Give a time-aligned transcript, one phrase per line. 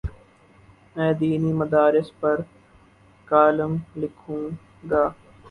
[0.95, 2.37] میں دینی مدارس پر
[3.27, 4.43] کالم لکھوں
[4.91, 5.03] گا۔